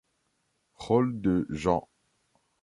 [0.73, 1.87] Rôle de Jean.